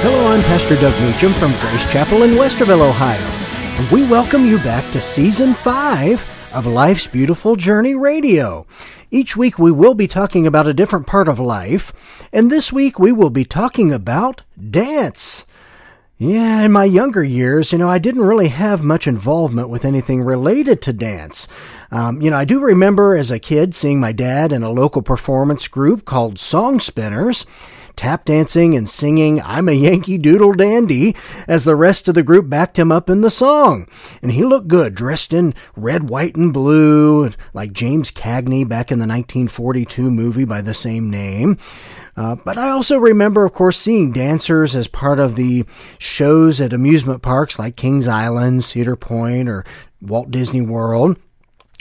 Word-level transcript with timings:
Hello, 0.00 0.32
I'm 0.32 0.40
Pastor 0.42 0.76
Doug 0.76 0.94
Meacham 1.02 1.34
from 1.34 1.50
Grace 1.60 1.92
Chapel 1.92 2.22
in 2.22 2.30
Westerville, 2.30 2.88
Ohio, 2.88 3.18
and 3.80 3.90
we 3.90 4.08
welcome 4.08 4.46
you 4.46 4.58
back 4.58 4.88
to 4.92 5.00
Season 5.00 5.54
5 5.54 6.50
of 6.54 6.66
Life's 6.66 7.08
Beautiful 7.08 7.56
Journey 7.56 7.96
Radio. 7.96 8.64
Each 9.10 9.36
week 9.36 9.58
we 9.58 9.72
will 9.72 9.94
be 9.94 10.06
talking 10.06 10.46
about 10.46 10.68
a 10.68 10.72
different 10.72 11.08
part 11.08 11.26
of 11.26 11.40
life, 11.40 12.28
and 12.32 12.48
this 12.48 12.72
week 12.72 13.00
we 13.00 13.10
will 13.10 13.28
be 13.28 13.44
talking 13.44 13.92
about 13.92 14.42
dance. 14.70 15.44
Yeah, 16.16 16.62
in 16.62 16.70
my 16.70 16.84
younger 16.84 17.24
years, 17.24 17.72
you 17.72 17.78
know, 17.78 17.88
I 17.88 17.98
didn't 17.98 18.22
really 18.22 18.48
have 18.48 18.84
much 18.84 19.08
involvement 19.08 19.68
with 19.68 19.84
anything 19.84 20.22
related 20.22 20.80
to 20.82 20.92
dance. 20.92 21.48
Um, 21.90 22.22
you 22.22 22.30
know, 22.30 22.36
I 22.36 22.44
do 22.44 22.60
remember 22.60 23.16
as 23.16 23.32
a 23.32 23.40
kid 23.40 23.74
seeing 23.74 23.98
my 23.98 24.12
dad 24.12 24.52
in 24.52 24.62
a 24.62 24.70
local 24.70 25.02
performance 25.02 25.66
group 25.66 26.04
called 26.04 26.38
Song 26.38 26.78
Spinners 26.78 27.46
tap 27.98 28.24
dancing 28.24 28.76
and 28.76 28.88
singing 28.88 29.42
I'm 29.42 29.68
a 29.68 29.72
Yankee 29.72 30.18
Doodle 30.18 30.52
Dandy 30.52 31.16
as 31.48 31.64
the 31.64 31.74
rest 31.74 32.06
of 32.06 32.14
the 32.14 32.22
group 32.22 32.48
backed 32.48 32.78
him 32.78 32.92
up 32.92 33.10
in 33.10 33.22
the 33.22 33.28
song. 33.28 33.88
And 34.22 34.30
he 34.30 34.44
looked 34.44 34.68
good, 34.68 34.94
dressed 34.94 35.32
in 35.32 35.52
red, 35.76 36.08
white, 36.08 36.36
and 36.36 36.52
blue, 36.52 37.30
like 37.52 37.72
James 37.72 38.12
Cagney 38.12 38.66
back 38.66 38.92
in 38.92 39.00
the 39.00 39.08
1942 39.08 40.12
movie 40.12 40.44
by 40.44 40.62
the 40.62 40.74
same 40.74 41.10
name. 41.10 41.58
Uh, 42.16 42.36
but 42.36 42.56
I 42.56 42.70
also 42.70 42.98
remember, 42.98 43.44
of 43.44 43.52
course, 43.52 43.78
seeing 43.78 44.12
dancers 44.12 44.76
as 44.76 44.86
part 44.86 45.18
of 45.18 45.34
the 45.34 45.64
shows 45.98 46.60
at 46.60 46.72
amusement 46.72 47.22
parks 47.22 47.58
like 47.58 47.74
Kings 47.74 48.06
Island, 48.06 48.62
Cedar 48.62 48.96
Point, 48.96 49.48
or 49.48 49.64
Walt 50.00 50.30
Disney 50.30 50.60
World. 50.60 51.18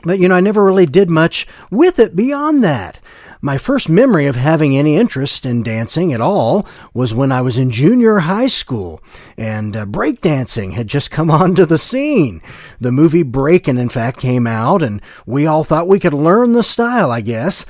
But, 0.04 0.20
you 0.20 0.28
know, 0.28 0.36
I 0.36 0.42
never 0.42 0.64
really 0.64 0.86
did 0.88 1.10
much 1.10 1.48
with 1.70 2.00
it 2.00 2.16
beyond 2.16 2.64
that. 2.64 3.00
My 3.40 3.60
first 3.60 3.88
memory 3.88 4.26
of 4.26 4.36
having 4.36 4.76
any 4.76 4.96
interest 4.96 5.46
in 5.46 5.62
dancing 5.62 6.12
at 6.12 6.22
all 6.22 6.66
was 6.92 7.14
when 7.14 7.32
I 7.32 7.42
was 7.42 7.58
in 7.58 7.70
junior 7.70 8.20
high 8.20 8.48
school 8.48 9.00
and 9.38 9.78
uh, 9.78 9.86
breakdancing 9.86 10.74
had 10.74 10.88
just 10.88 11.12
come 11.12 11.30
onto 11.42 11.66
the 11.66 11.78
scene. 11.78 12.42
The 12.82 12.92
movie 12.92 13.22
Breakin', 13.22 13.78
in 13.78 13.90
fact, 13.90 14.20
came 14.20 14.48
out 14.48 14.82
and 14.82 15.02
we 15.28 15.46
all 15.46 15.64
thought 15.64 15.88
we 15.88 16.00
could 16.00 16.16
learn 16.16 16.54
the 16.54 16.64
style, 16.64 17.12
I 17.12 17.22
guess. 17.22 17.64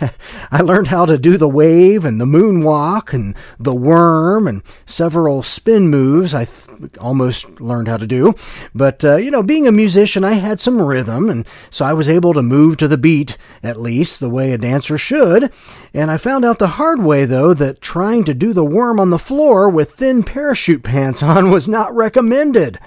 I 0.50 0.62
learned 0.62 0.86
how 0.86 1.04
to 1.04 1.18
do 1.18 1.36
the 1.36 1.48
wave 1.48 2.06
and 2.06 2.18
the 2.18 2.24
moonwalk 2.24 3.12
and 3.12 3.36
the 3.58 3.74
worm 3.74 4.48
and 4.48 4.62
several 4.86 5.42
spin 5.42 5.88
moves 5.88 6.32
I 6.32 6.46
th- 6.46 6.92
almost 6.98 7.60
learned 7.60 7.88
how 7.88 7.98
to 7.98 8.06
do. 8.06 8.34
But, 8.74 9.04
uh, 9.04 9.16
you 9.16 9.30
know, 9.30 9.42
being 9.42 9.68
a 9.68 9.72
musician, 9.72 10.24
I 10.24 10.34
had 10.34 10.60
some 10.60 10.80
rhythm 10.80 11.28
and 11.28 11.46
so 11.68 11.84
I 11.84 11.92
was 11.92 12.08
able 12.08 12.32
to 12.32 12.42
move 12.42 12.78
to 12.78 12.88
the 12.88 12.96
beat, 12.96 13.36
at 13.62 13.78
least 13.78 14.20
the 14.20 14.30
way 14.30 14.52
a 14.52 14.58
dancer 14.58 14.96
should 14.96 15.09
should. 15.10 15.52
And 15.92 16.08
I 16.08 16.18
found 16.18 16.44
out 16.44 16.60
the 16.60 16.78
hard 16.78 17.02
way, 17.02 17.24
though, 17.24 17.52
that 17.54 17.80
trying 17.80 18.22
to 18.24 18.34
do 18.34 18.52
the 18.52 18.64
worm 18.64 19.00
on 19.00 19.10
the 19.10 19.18
floor 19.18 19.68
with 19.68 19.90
thin 19.90 20.22
parachute 20.22 20.84
pants 20.84 21.20
on 21.34 21.50
was 21.50 21.68
not 21.68 21.94
recommended. 21.94 22.78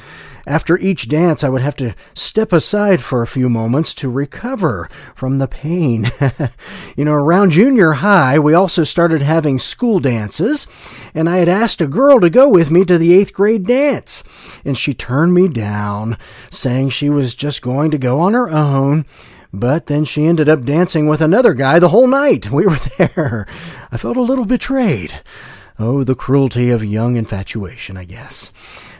After 0.47 0.77
each 0.77 1.09
dance, 1.09 1.43
I 1.43 1.49
would 1.49 1.61
have 1.61 1.75
to 1.77 1.95
step 2.13 2.53
aside 2.53 3.01
for 3.01 3.21
a 3.21 3.27
few 3.27 3.49
moments 3.49 3.93
to 3.95 4.09
recover 4.09 4.89
from 5.15 5.39
the 5.39 5.49
pain. 5.49 6.11
you 6.97 7.03
know, 7.03 7.13
around 7.13 7.51
junior 7.51 7.93
high, 7.93 8.39
we 8.39 8.53
also 8.53 8.83
started 8.83 9.21
having 9.21 9.59
school 9.59 9.99
dances, 9.99 10.67
and 11.13 11.29
I 11.29 11.37
had 11.37 11.49
asked 11.49 11.81
a 11.81 11.87
girl 11.87 12.21
to 12.21 12.29
go 12.29 12.49
with 12.49 12.71
me 12.71 12.85
to 12.85 12.97
the 12.97 13.13
eighth 13.13 13.33
grade 13.33 13.65
dance, 13.65 14.23
and 14.63 14.77
she 14.77 14.93
turned 14.93 15.33
me 15.33 15.49
down, 15.49 16.17
saying 16.49 16.89
she 16.89 17.09
was 17.09 17.35
just 17.35 17.61
going 17.61 17.91
to 17.91 17.97
go 17.97 18.19
on 18.19 18.33
her 18.33 18.49
own 18.49 19.05
but 19.53 19.85
then 19.85 20.03
she 20.03 20.25
ended 20.25 20.49
up 20.49 20.65
dancing 20.65 21.07
with 21.07 21.21
another 21.21 21.53
guy 21.53 21.77
the 21.77 21.89
whole 21.89 22.07
night. 22.07 22.49
We 22.49 22.65
were 22.65 22.79
there. 22.97 23.47
I 23.91 23.97
felt 23.97 24.17
a 24.17 24.21
little 24.21 24.45
betrayed. 24.45 25.21
Oh, 25.77 26.03
the 26.03 26.15
cruelty 26.15 26.71
of 26.71 26.83
young 26.83 27.15
infatuation, 27.15 27.95
I 27.95 28.05
guess. 28.05 28.51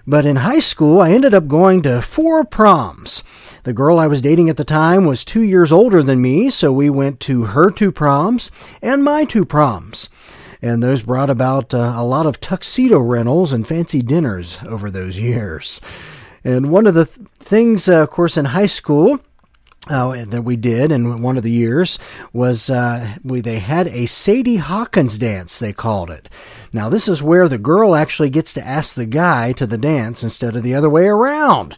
But 0.06 0.25
in 0.25 0.38
high 0.38 0.59
school, 0.59 1.02
I 1.02 1.12
ended 1.12 1.34
up 1.34 1.47
going 1.47 1.81
to 1.84 2.02
four 2.02 2.44
proms. 2.44 3.24
The 3.63 3.74
girl 3.74 3.97
I 3.97 4.08
was 4.08 4.22
dating 4.22 4.50
at 4.50 4.58
the 4.58 4.66
time 4.66 5.06
was 5.06 5.24
two 5.24 5.42
years 5.42 5.72
older 5.72 6.03
than 6.03 6.22
me, 6.22 6.50
so 6.50 6.72
we 6.72 6.90
went 6.90 7.19
to 7.22 7.46
her 7.46 7.72
two 7.72 7.92
proms 7.92 8.52
and 8.81 9.03
my 9.03 9.24
two 9.25 9.46
proms. 9.46 10.09
And 10.62 10.84
those 10.84 11.02
brought 11.02 11.30
about 11.30 11.74
uh, 11.74 11.94
a 11.96 12.06
lot 12.06 12.25
of 12.25 12.40
tuxedo 12.40 13.00
rentals 13.00 13.53
and 13.53 13.68
fancy 13.68 14.02
dinners 14.02 14.59
over 14.68 14.92
those 14.92 15.18
years. 15.18 15.81
And 16.44 16.69
one 16.69 16.86
of 16.86 16.94
the 16.94 17.06
th- 17.06 17.28
things, 17.40 17.88
uh, 17.88 18.03
of 18.03 18.09
course, 18.09 18.38
in 18.38 18.46
high 18.46 18.66
school, 18.66 19.19
uh, 19.90 20.26
that 20.26 20.44
we 20.44 20.56
did 20.56 20.92
in 20.92 21.22
one 21.22 21.38
of 21.38 21.44
the 21.44 21.52
years 21.52 22.00
was 22.32 22.70
uh, 22.70 23.16
we 23.24 23.42
they 23.42 23.60
had 23.60 23.88
a 23.88 24.06
Sadie 24.06 24.58
Hawkins 24.58 25.18
dance 25.18 25.60
they 25.60 25.74
called 25.74 26.10
it. 26.10 26.30
Now 26.72 26.90
this 26.90 27.08
is 27.08 27.22
where 27.22 27.48
the 27.48 27.58
girl 27.58 27.96
actually 27.96 28.30
gets 28.30 28.54
to 28.54 28.66
ask 28.66 28.96
the 28.96 29.06
guy 29.06 29.52
to 29.54 29.66
the 29.66 29.78
dance 29.78 30.24
instead 30.24 30.56
of 30.56 30.64
the 30.64 30.76
other 30.76 30.90
way 30.90 31.08
around. 31.08 31.78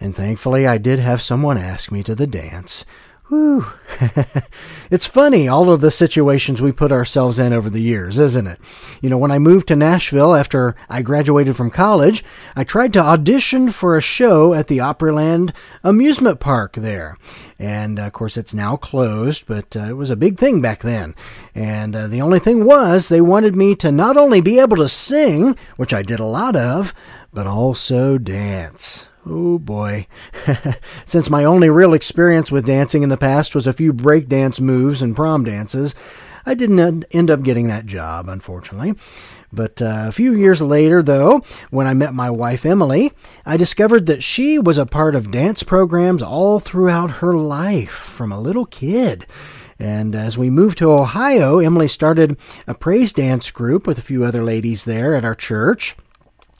And 0.00 0.14
thankfully 0.14 0.66
I 0.66 0.78
did 0.78 0.98
have 0.98 1.22
someone 1.22 1.58
ask 1.58 1.90
me 1.90 2.02
to 2.04 2.14
the 2.14 2.26
dance. 2.26 2.84
Whew. 3.28 3.66
it's 4.90 5.04
funny, 5.04 5.48
all 5.48 5.70
of 5.70 5.82
the 5.82 5.90
situations 5.90 6.62
we 6.62 6.72
put 6.72 6.90
ourselves 6.90 7.38
in 7.38 7.52
over 7.52 7.68
the 7.68 7.82
years, 7.82 8.18
isn't 8.18 8.46
it? 8.46 8.58
You 9.02 9.10
know, 9.10 9.18
when 9.18 9.30
I 9.30 9.38
moved 9.38 9.68
to 9.68 9.76
Nashville 9.76 10.34
after 10.34 10.74
I 10.88 11.02
graduated 11.02 11.54
from 11.54 11.70
college, 11.70 12.24
I 12.56 12.64
tried 12.64 12.94
to 12.94 13.02
audition 13.02 13.70
for 13.70 13.98
a 13.98 14.02
show 14.02 14.54
at 14.54 14.68
the 14.68 14.78
Opryland 14.78 15.52
amusement 15.84 16.40
park 16.40 16.76
there. 16.76 17.18
And 17.58 17.98
of 17.98 18.14
course, 18.14 18.38
it's 18.38 18.54
now 18.54 18.76
closed, 18.76 19.44
but 19.46 19.76
uh, 19.76 19.80
it 19.90 19.96
was 19.96 20.08
a 20.08 20.16
big 20.16 20.38
thing 20.38 20.62
back 20.62 20.80
then. 20.80 21.14
And 21.54 21.94
uh, 21.94 22.06
the 22.06 22.22
only 22.22 22.38
thing 22.38 22.64
was, 22.64 23.08
they 23.10 23.20
wanted 23.20 23.54
me 23.54 23.74
to 23.76 23.92
not 23.92 24.16
only 24.16 24.40
be 24.40 24.58
able 24.58 24.78
to 24.78 24.88
sing, 24.88 25.54
which 25.76 25.92
I 25.92 26.00
did 26.00 26.18
a 26.20 26.24
lot 26.24 26.56
of, 26.56 26.94
but 27.30 27.46
also 27.46 28.16
dance. 28.16 29.04
Oh 29.28 29.58
boy. 29.58 30.06
Since 31.04 31.28
my 31.28 31.44
only 31.44 31.68
real 31.68 31.92
experience 31.92 32.50
with 32.50 32.66
dancing 32.66 33.02
in 33.02 33.10
the 33.10 33.16
past 33.16 33.54
was 33.54 33.66
a 33.66 33.72
few 33.72 33.92
breakdance 33.92 34.60
moves 34.60 35.02
and 35.02 35.14
prom 35.14 35.44
dances, 35.44 35.94
I 36.46 36.54
didn't 36.54 37.04
end 37.10 37.30
up 37.30 37.42
getting 37.42 37.66
that 37.66 37.84
job, 37.84 38.28
unfortunately. 38.28 38.94
But 39.52 39.82
uh, 39.82 40.04
a 40.08 40.12
few 40.12 40.34
years 40.34 40.62
later, 40.62 41.02
though, 41.02 41.42
when 41.70 41.86
I 41.86 41.94
met 41.94 42.14
my 42.14 42.30
wife 42.30 42.64
Emily, 42.64 43.12
I 43.44 43.56
discovered 43.56 44.06
that 44.06 44.22
she 44.22 44.58
was 44.58 44.78
a 44.78 44.86
part 44.86 45.14
of 45.14 45.30
dance 45.30 45.62
programs 45.62 46.22
all 46.22 46.58
throughout 46.58 47.10
her 47.22 47.34
life 47.34 47.90
from 47.90 48.32
a 48.32 48.40
little 48.40 48.66
kid. 48.66 49.26
And 49.78 50.14
as 50.14 50.36
we 50.36 50.50
moved 50.50 50.78
to 50.78 50.90
Ohio, 50.90 51.58
Emily 51.58 51.88
started 51.88 52.36
a 52.66 52.74
praise 52.74 53.12
dance 53.12 53.50
group 53.50 53.86
with 53.86 53.98
a 53.98 54.02
few 54.02 54.24
other 54.24 54.42
ladies 54.42 54.84
there 54.84 55.14
at 55.14 55.24
our 55.24 55.34
church. 55.34 55.96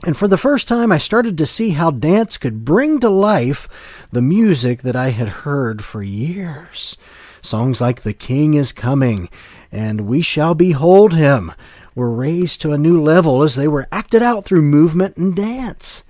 And 0.05 0.15
for 0.15 0.29
the 0.29 0.37
first 0.37 0.67
time, 0.67 0.93
I 0.93 0.97
started 0.97 1.37
to 1.37 1.45
see 1.45 1.71
how 1.71 1.91
dance 1.91 2.37
could 2.37 2.63
bring 2.63 2.99
to 3.01 3.09
life 3.09 3.67
the 4.13 4.21
music 4.21 4.81
that 4.83 4.95
I 4.95 5.09
had 5.09 5.27
heard 5.27 5.83
for 5.83 6.01
years. 6.01 6.95
Songs 7.41 7.81
like 7.81 8.01
The 8.01 8.13
King 8.13 8.53
is 8.53 8.71
Coming 8.71 9.29
and 9.71 10.01
We 10.01 10.21
Shall 10.21 10.55
Behold 10.55 11.13
Him 11.13 11.51
were 11.95 12.11
raised 12.11 12.61
to 12.61 12.71
a 12.71 12.77
new 12.77 13.01
level 13.01 13.43
as 13.43 13.55
they 13.55 13.67
were 13.67 13.87
acted 13.91 14.21
out 14.21 14.45
through 14.45 14.61
movement 14.61 15.17
and 15.17 15.35
dance. 15.35 16.03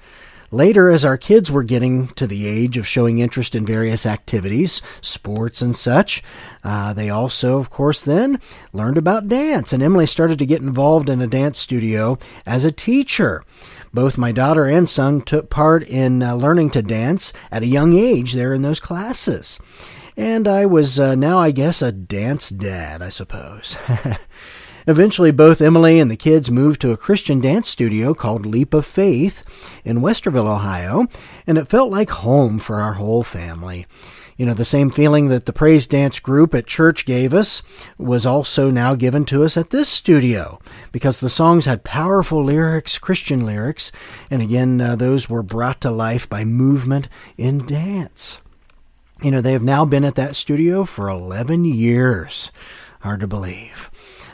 Later, 0.52 0.90
as 0.90 1.06
our 1.06 1.18
kids 1.18 1.52
were 1.52 1.64
getting 1.64 2.08
to 2.10 2.26
the 2.26 2.48
age 2.48 2.78
of 2.78 2.88
showing 2.88 3.20
interest 3.20 3.54
in 3.54 3.66
various 3.68 4.06
activities, 4.06 4.82
sports 5.00 5.62
and 5.62 5.76
such, 5.76 6.24
uh, 6.64 6.92
they 6.94 7.10
also, 7.10 7.60
of 7.60 7.70
course, 7.70 8.02
then 8.02 8.40
learned 8.74 8.98
about 8.98 9.28
dance. 9.28 9.74
And 9.74 9.84
Emily 9.84 10.08
started 10.08 10.40
to 10.40 10.48
get 10.48 10.62
involved 10.62 11.08
in 11.08 11.22
a 11.22 11.28
dance 11.28 11.60
studio 11.60 12.18
as 12.48 12.64
a 12.64 12.72
teacher. 12.72 13.44
Both 13.94 14.18
my 14.18 14.32
daughter 14.32 14.66
and 14.66 14.88
son 14.88 15.22
took 15.22 15.50
part 15.50 15.84
in 15.84 16.22
uh, 16.22 16.36
learning 16.36 16.70
to 16.72 16.82
dance 16.82 17.34
at 17.52 17.64
a 17.64 17.68
young 17.68 17.98
age 17.98 18.34
there 18.34 18.54
in 18.54 18.62
those 18.62 18.80
classes. 18.80 19.60
And 20.16 20.48
I 20.48 20.66
was 20.66 21.00
uh, 21.00 21.16
now, 21.16 21.40
I 21.40 21.52
guess, 21.52 21.82
a 21.82 21.92
dance 21.92 22.50
dad, 22.50 23.02
I 23.02 23.10
suppose. 23.10 23.78
Eventually, 24.88 25.32
both 25.32 25.62
Emily 25.62 26.00
and 26.00 26.10
the 26.10 26.18
kids 26.18 26.50
moved 26.50 26.82
to 26.82 26.92
a 26.92 26.98
Christian 26.98 27.40
dance 27.40 27.70
studio 27.70 28.14
called 28.14 28.46
Leap 28.46 28.74
of 28.74 28.86
Faith 28.86 29.44
in 29.86 30.00
Westerville, 30.02 30.50
Ohio, 30.50 31.08
and 31.46 31.58
it 31.58 31.68
felt 31.68 31.92
like 31.92 32.10
home 32.10 32.60
for 32.60 32.82
our 32.82 32.94
whole 32.94 33.24
family. 33.24 33.86
You 34.40 34.46
know, 34.46 34.54
the 34.54 34.64
same 34.64 34.90
feeling 34.90 35.28
that 35.28 35.46
the 35.46 35.52
praise 35.52 35.86
dance 35.86 36.22
group 36.22 36.56
at 36.56 36.66
church 36.66 37.06
gave 37.06 37.34
us 37.34 37.62
was 37.98 38.26
also 38.26 38.72
now 38.72 38.96
given 38.96 39.26
to 39.26 39.44
us 39.44 39.58
at 39.58 39.70
this 39.70 39.90
studio 39.90 40.62
because 40.94 41.20
the 41.20 41.28
songs 41.28 41.66
had 41.66 41.84
powerful 41.84 42.42
lyrics, 42.42 42.98
Christian 42.98 43.46
lyrics, 43.46 43.92
and 44.32 44.42
again, 44.42 44.80
uh, 44.80 44.96
those 44.96 45.30
were 45.30 45.44
brought 45.44 45.82
to 45.82 45.92
life 45.92 46.30
by 46.30 46.46
movement 46.46 47.10
in 47.38 47.66
dance. 47.66 48.42
You 49.22 49.32
know, 49.32 49.42
they 49.42 49.52
have 49.52 49.62
now 49.62 49.84
been 49.84 50.06
at 50.06 50.16
that 50.16 50.38
studio 50.38 50.86
for 50.86 51.10
11 51.10 51.66
years. 51.66 52.50
Hard 53.02 53.20
to 53.20 53.28
believe. 53.28 53.92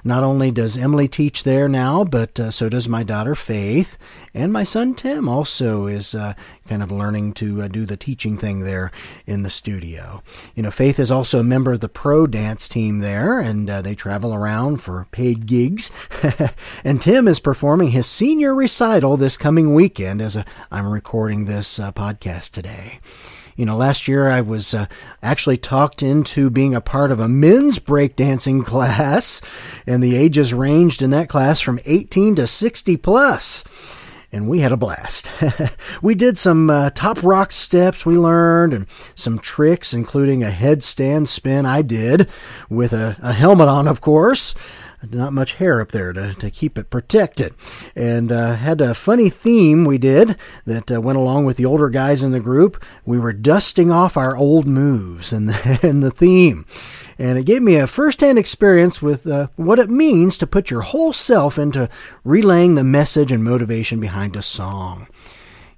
Not 0.08 0.24
only 0.24 0.52
does 0.52 0.78
Emily 0.78 1.08
teach 1.08 1.42
there 1.42 1.68
now, 1.68 2.04
but 2.04 2.40
uh, 2.40 2.52
so 2.52 2.70
does 2.70 2.88
my 2.88 3.02
daughter 3.02 3.34
Faith, 3.34 3.98
and 4.36 4.54
my 4.54 4.64
son 4.64 4.94
Tim 4.94 5.28
also 5.28 5.88
is 5.88 6.14
uh, 6.14 6.36
kind 6.68 6.84
of 6.84 6.92
learning 6.92 7.34
to 7.34 7.64
uh, 7.64 7.68
do 7.68 7.88
the 7.88 7.98
teaching 7.98 8.38
thing 8.38 8.60
there 8.60 8.92
in 9.26 9.42
the 9.42 9.50
studio. 9.50 10.22
You 10.54 10.62
know, 10.62 10.70
Faith 10.70 11.00
is 11.00 11.10
also 11.10 11.40
a 11.40 11.44
member 11.44 11.72
of 11.72 11.80
the 11.80 11.90
pro 11.90 12.28
dance 12.28 12.70
team 12.70 13.00
there, 13.00 13.40
and 13.40 13.68
uh, 13.68 13.82
they 13.82 13.96
travel 13.96 14.32
around 14.32 14.78
for 14.78 15.08
paid 15.10 15.48
gigs. 15.48 15.92
and 16.84 17.02
Tim 17.02 17.28
is 17.28 17.40
performing 17.40 17.90
his 17.90 18.06
senior 18.06 18.54
recital 18.54 19.18
this 19.18 19.38
coming 19.38 19.74
weekend 19.74 20.22
as 20.22 20.36
a, 20.36 20.46
I'm 20.72 20.86
recording 20.86 21.46
this 21.46 21.80
uh, 21.80 21.92
podcast 21.92 22.52
today. 22.52 23.00
You 23.56 23.66
know, 23.66 23.78
last 23.78 24.08
year 24.08 24.30
I 24.30 24.42
was 24.42 24.74
uh, 24.74 24.88
actually 25.24 25.58
talked 25.58 26.04
into 26.04 26.50
being 26.50 26.76
a 26.76 26.82
part 26.82 27.12
of 27.12 27.20
a 27.20 27.30
men's 27.30 27.80
breakdancing 27.80 28.66
class, 28.66 29.42
and 29.88 30.04
the 30.04 30.16
ages 30.16 30.54
ranged 30.54 31.02
in 31.02 31.10
that 31.12 31.30
class 31.30 31.62
from 31.62 31.80
18 31.86 32.36
to 32.36 32.48
60 32.48 32.98
plus 32.98 33.64
and 34.32 34.50
we 34.50 34.60
had 34.60 34.74
a 34.74 34.78
blast. 34.78 35.32
we 36.02 36.14
did 36.14 36.38
some 36.38 36.70
uh, 36.70 36.90
top 36.90 37.24
rock 37.24 37.54
steps 37.54 38.06
we 38.06 38.18
learned 38.18 38.74
and 38.74 38.86
some 39.16 39.40
tricks, 39.40 39.94
including 39.94 40.44
a 40.44 40.50
headstand 40.50 41.30
spin 41.30 41.66
I 41.66 41.82
did 41.82 42.28
with 42.70 42.92
a, 42.92 43.16
a 43.22 43.32
helmet 43.32 43.70
on, 43.70 43.88
of 43.88 44.02
course 44.02 44.54
not 45.14 45.34
much 45.34 45.56
hair 45.56 45.82
up 45.82 45.92
there 45.92 46.14
to, 46.14 46.34
to 46.36 46.50
keep 46.50 46.78
it 46.78 46.90
protected. 46.90 47.54
And 47.96 48.32
uh, 48.32 48.56
had 48.56 48.82
a 48.82 48.94
funny 48.94 49.30
theme 49.30 49.86
we 49.86 49.98
did 49.98 50.38
that 50.66 50.92
uh, 50.92 51.02
went 51.02 51.18
along 51.18 51.46
with 51.46 51.58
the 51.58 51.66
older 51.66 51.90
guys 51.90 52.24
in 52.24 52.32
the 52.32 52.40
group. 52.40 52.84
We 53.06 53.20
were 53.20 53.34
dusting 53.34 53.92
off 53.92 54.18
our 54.18 54.36
old 54.36 54.66
moves 54.66 55.34
and 55.34 55.50
the, 55.50 55.80
and 55.84 56.04
the 56.04 56.12
theme. 56.12 56.66
And 57.18 57.38
it 57.38 57.46
gave 57.46 57.62
me 57.62 57.76
a 57.76 57.88
first 57.88 58.20
hand 58.22 58.38
experience 58.38 59.02
with 59.02 59.26
uh, 59.26 59.48
what 59.56 59.80
it 59.80 59.90
means 59.90 60.38
to 60.38 60.48
put 60.48 60.70
your 60.70 60.82
whole 60.82 61.14
self 61.14 61.58
into 61.58 61.90
relaying 62.24 62.76
the 62.76 62.84
message 62.84 63.32
and 63.32 63.44
motivation 63.44 64.00
behind 64.00 64.36
a 64.36 64.42
song. 64.42 65.08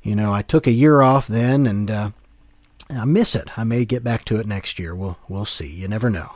You 0.01 0.15
know, 0.15 0.33
I 0.33 0.41
took 0.41 0.65
a 0.65 0.71
year 0.71 1.01
off 1.01 1.27
then 1.27 1.67
and 1.67 1.91
uh, 1.91 2.11
I 2.89 3.05
miss 3.05 3.35
it. 3.35 3.57
I 3.57 3.63
may 3.63 3.85
get 3.85 4.03
back 4.03 4.25
to 4.25 4.39
it 4.39 4.47
next 4.47 4.79
year. 4.79 4.95
We'll, 4.95 5.17
we'll 5.27 5.45
see. 5.45 5.69
You 5.69 5.87
never 5.87 6.09
know. 6.09 6.31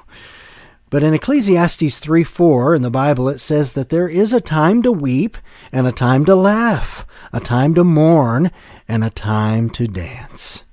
But 0.92 1.04
in 1.04 1.14
Ecclesiastes 1.14 2.00
3 2.00 2.26
4 2.26 2.76
in 2.76 2.82
the 2.82 2.92
Bible, 2.92 3.30
it 3.30 3.40
says 3.40 3.72
that 3.74 3.88
there 3.88 4.10
is 4.10 4.34
a 4.34 4.42
time 4.42 4.82
to 4.84 4.92
weep 4.92 5.38
and 5.72 5.88
a 5.88 5.92
time 5.94 6.26
to 6.26 6.36
laugh, 6.36 7.08
a 7.32 7.40
time 7.40 7.74
to 7.76 7.86
mourn 7.86 8.52
and 8.90 9.02
a 9.02 9.10
time 9.10 9.70
to 9.70 9.88
dance. 9.88 10.66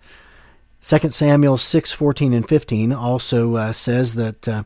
2 0.83 1.11
Samuel 1.11 1.57
6 1.57 1.93
14 1.93 2.33
and 2.33 2.49
15 2.49 2.93
also 2.93 3.55
uh, 3.55 3.73
says 3.73 4.15
that 4.15 4.49
uh, 4.49 4.65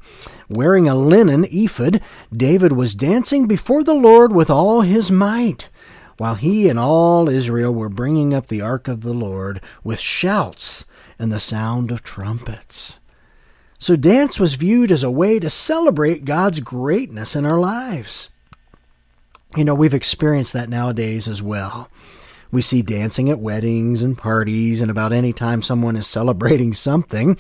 wearing 0.48 0.88
a 0.88 0.94
linen 0.94 1.44
ephod, 1.50 2.00
David 2.34 2.72
was 2.72 2.94
dancing 2.94 3.46
before 3.46 3.84
the 3.84 3.92
Lord 3.92 4.32
with 4.32 4.48
all 4.48 4.80
his 4.80 5.10
might, 5.10 5.68
while 6.16 6.36
he 6.36 6.70
and 6.70 6.78
all 6.78 7.28
Israel 7.28 7.74
were 7.74 7.90
bringing 7.90 8.32
up 8.32 8.46
the 8.46 8.62
ark 8.62 8.88
of 8.88 9.02
the 9.02 9.12
Lord 9.12 9.60
with 9.84 10.00
shouts 10.00 10.86
and 11.18 11.30
the 11.30 11.38
sound 11.38 11.90
of 11.90 12.02
trumpets. 12.02 12.98
So 13.82 13.96
dance 13.96 14.38
was 14.38 14.54
viewed 14.54 14.92
as 14.92 15.02
a 15.02 15.10
way 15.10 15.40
to 15.40 15.50
celebrate 15.50 16.24
God's 16.24 16.60
greatness 16.60 17.34
in 17.34 17.44
our 17.44 17.58
lives. 17.58 18.28
You 19.56 19.64
know, 19.64 19.74
we've 19.74 19.92
experienced 19.92 20.52
that 20.52 20.68
nowadays 20.68 21.26
as 21.26 21.42
well. 21.42 21.88
We 22.52 22.62
see 22.62 22.82
dancing 22.82 23.28
at 23.28 23.40
weddings 23.40 24.00
and 24.00 24.16
parties 24.16 24.80
and 24.80 24.88
about 24.88 25.12
any 25.12 25.32
time 25.32 25.62
someone 25.62 25.96
is 25.96 26.06
celebrating 26.18 26.74
something. 26.74 27.36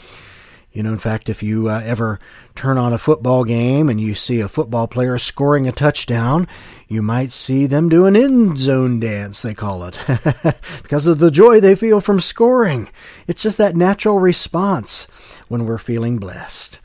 You 0.72 0.82
know, 0.82 0.92
in 0.92 0.98
fact, 0.98 1.28
if 1.28 1.42
you 1.42 1.68
uh, 1.68 1.82
ever 1.84 2.18
turn 2.54 2.78
on 2.78 2.94
a 2.94 2.98
football 2.98 3.44
game 3.44 3.90
and 3.90 4.00
you 4.00 4.14
see 4.14 4.40
a 4.40 4.48
football 4.48 4.86
player 4.86 5.18
scoring 5.18 5.68
a 5.68 5.72
touchdown, 5.72 6.48
you 6.88 7.02
might 7.02 7.30
see 7.30 7.66
them 7.66 7.90
do 7.90 8.06
an 8.06 8.16
end 8.16 8.58
zone 8.58 8.98
dance, 8.98 9.42
they 9.42 9.52
call 9.52 9.84
it, 9.84 10.00
because 10.82 11.06
of 11.06 11.18
the 11.18 11.30
joy 11.30 11.60
they 11.60 11.74
feel 11.74 12.00
from 12.00 12.20
scoring. 12.20 12.88
It's 13.26 13.42
just 13.42 13.58
that 13.58 13.76
natural 13.76 14.18
response 14.18 15.06
when 15.48 15.66
we're 15.66 15.78
feeling 15.78 16.16
blessed. 16.16 16.80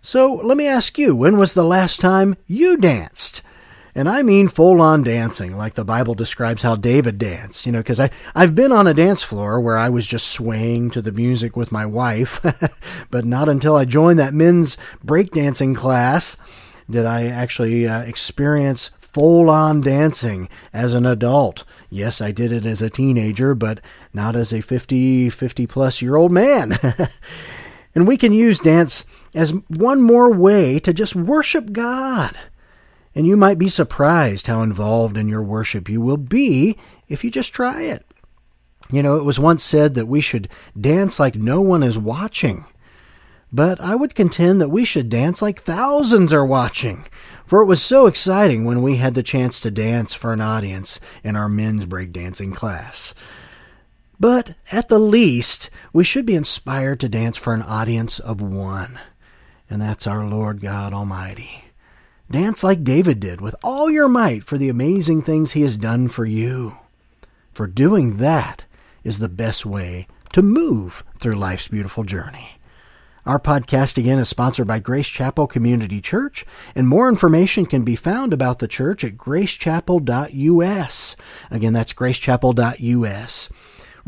So 0.00 0.34
let 0.34 0.56
me 0.56 0.68
ask 0.68 0.96
you, 0.96 1.16
when 1.16 1.38
was 1.38 1.54
the 1.54 1.64
last 1.64 2.00
time 2.00 2.36
you 2.46 2.76
danced? 2.76 3.37
And 3.94 4.08
I 4.08 4.22
mean 4.22 4.48
full 4.48 4.80
on 4.80 5.02
dancing, 5.02 5.56
like 5.56 5.74
the 5.74 5.84
Bible 5.84 6.14
describes 6.14 6.62
how 6.62 6.76
David 6.76 7.18
danced, 7.18 7.66
you 7.66 7.72
know, 7.72 7.80
because 7.80 8.00
I've 8.34 8.54
been 8.54 8.72
on 8.72 8.86
a 8.86 8.94
dance 8.94 9.22
floor 9.22 9.60
where 9.60 9.76
I 9.76 9.88
was 9.88 10.06
just 10.06 10.28
swaying 10.28 10.90
to 10.90 11.02
the 11.02 11.12
music 11.12 11.56
with 11.56 11.72
my 11.72 11.86
wife, 11.86 12.40
but 13.10 13.24
not 13.24 13.48
until 13.48 13.76
I 13.76 13.84
joined 13.84 14.18
that 14.18 14.34
men's 14.34 14.76
breakdancing 15.04 15.74
class 15.74 16.36
did 16.90 17.04
I 17.04 17.26
actually 17.26 17.86
uh, 17.86 18.02
experience 18.02 18.90
full 18.98 19.50
on 19.50 19.80
dancing 19.80 20.48
as 20.72 20.94
an 20.94 21.04
adult. 21.04 21.64
Yes, 21.90 22.20
I 22.20 22.30
did 22.30 22.52
it 22.52 22.64
as 22.64 22.82
a 22.82 22.90
teenager, 22.90 23.54
but 23.54 23.80
not 24.12 24.36
as 24.36 24.52
a 24.52 24.60
50, 24.60 25.30
50 25.30 25.66
plus 25.66 26.00
year 26.00 26.16
old 26.16 26.32
man. 26.32 26.78
and 27.94 28.06
we 28.06 28.16
can 28.16 28.32
use 28.32 28.60
dance 28.60 29.04
as 29.34 29.52
one 29.68 30.02
more 30.02 30.32
way 30.32 30.78
to 30.80 30.92
just 30.92 31.16
worship 31.16 31.72
God. 31.72 32.36
And 33.18 33.26
you 33.26 33.36
might 33.36 33.58
be 33.58 33.68
surprised 33.68 34.46
how 34.46 34.62
involved 34.62 35.16
in 35.16 35.26
your 35.26 35.42
worship 35.42 35.88
you 35.88 36.00
will 36.00 36.16
be 36.16 36.76
if 37.08 37.24
you 37.24 37.32
just 37.32 37.52
try 37.52 37.82
it. 37.82 38.06
You 38.92 39.02
know, 39.02 39.16
it 39.16 39.24
was 39.24 39.40
once 39.40 39.64
said 39.64 39.94
that 39.94 40.06
we 40.06 40.20
should 40.20 40.48
dance 40.80 41.18
like 41.18 41.34
no 41.34 41.60
one 41.60 41.82
is 41.82 41.98
watching. 41.98 42.64
But 43.52 43.80
I 43.80 43.96
would 43.96 44.14
contend 44.14 44.60
that 44.60 44.68
we 44.68 44.84
should 44.84 45.08
dance 45.08 45.42
like 45.42 45.60
thousands 45.60 46.32
are 46.32 46.46
watching, 46.46 47.06
for 47.44 47.60
it 47.60 47.66
was 47.66 47.82
so 47.82 48.06
exciting 48.06 48.64
when 48.64 48.82
we 48.82 48.98
had 48.98 49.14
the 49.14 49.24
chance 49.24 49.58
to 49.62 49.70
dance 49.72 50.14
for 50.14 50.32
an 50.32 50.40
audience 50.40 51.00
in 51.24 51.34
our 51.34 51.48
men's 51.48 51.86
breakdancing 51.86 52.54
class. 52.54 53.14
But 54.20 54.54
at 54.70 54.88
the 54.88 55.00
least, 55.00 55.70
we 55.92 56.04
should 56.04 56.24
be 56.24 56.36
inspired 56.36 57.00
to 57.00 57.08
dance 57.08 57.36
for 57.36 57.52
an 57.52 57.62
audience 57.62 58.20
of 58.20 58.40
one, 58.40 59.00
and 59.68 59.82
that's 59.82 60.06
our 60.06 60.24
Lord 60.24 60.60
God 60.60 60.92
Almighty. 60.92 61.64
Dance 62.30 62.62
like 62.62 62.84
David 62.84 63.20
did 63.20 63.40
with 63.40 63.56
all 63.62 63.90
your 63.90 64.06
might 64.06 64.44
for 64.44 64.58
the 64.58 64.68
amazing 64.68 65.22
things 65.22 65.52
he 65.52 65.62
has 65.62 65.78
done 65.78 66.08
for 66.08 66.26
you. 66.26 66.76
For 67.54 67.66
doing 67.66 68.18
that 68.18 68.66
is 69.02 69.18
the 69.18 69.30
best 69.30 69.64
way 69.64 70.06
to 70.34 70.42
move 70.42 71.04
through 71.18 71.36
life's 71.36 71.68
beautiful 71.68 72.04
journey. 72.04 72.58
Our 73.24 73.38
podcast 73.38 73.96
again 73.96 74.18
is 74.18 74.28
sponsored 74.28 74.66
by 74.66 74.78
Grace 74.78 75.08
Chapel 75.08 75.46
Community 75.46 76.02
Church, 76.02 76.44
and 76.74 76.86
more 76.86 77.08
information 77.08 77.64
can 77.64 77.82
be 77.82 77.96
found 77.96 78.34
about 78.34 78.58
the 78.58 78.68
church 78.68 79.04
at 79.04 79.16
gracechapel.us. 79.16 81.16
Again, 81.50 81.72
that's 81.72 81.94
gracechapel.us. 81.94 83.48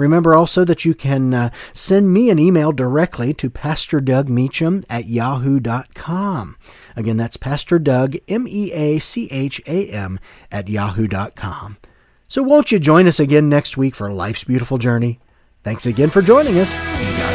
Remember 0.01 0.35
also 0.35 0.65
that 0.65 0.87
you 0.87 0.95
can 0.95 1.35
uh, 1.35 1.51
send 1.75 2.11
me 2.11 2.31
an 2.31 2.39
email 2.39 2.73
directly 2.73 3.35
to 3.35 3.51
Pastor 3.51 4.01
Doug 4.01 4.31
Meacham 4.31 4.83
at 4.89 5.05
yahoo.com. 5.05 6.57
Again, 6.97 7.19
that's 7.19 7.37
Pastor 7.37 7.79
Doug, 7.79 8.17
M 8.27 8.47
E 8.49 8.73
A 8.73 8.99
C 8.99 9.29
H 9.31 9.61
A 9.67 9.89
M, 9.89 10.19
at 10.51 10.71
yahoo.com. 10.71 11.77
So 12.29 12.43
won't 12.43 12.73
you 12.73 12.79
join 12.79 13.07
us 13.07 13.21
again 13.21 13.51
next 13.51 13.77
week 13.77 13.95
for 13.95 14.11
Life's 14.11 14.45
Beautiful 14.45 14.79
Journey? 14.79 15.21
Thanks 15.65 15.85
again 15.85 16.09
for 16.09 16.23
joining 16.23 16.59
us. 16.59 17.30